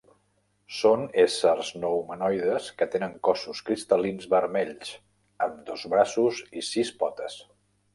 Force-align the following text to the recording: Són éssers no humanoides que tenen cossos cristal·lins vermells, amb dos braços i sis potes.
Són 0.77 1.03
éssers 1.23 1.69
no 1.83 1.91
humanoides 1.99 2.71
que 2.81 2.89
tenen 2.97 3.15
cossos 3.29 3.63
cristal·lins 3.71 4.29
vermells, 4.35 4.99
amb 5.49 5.65
dos 5.73 5.89
braços 5.97 6.47
i 6.63 6.69
sis 6.75 6.99
potes. 7.07 7.43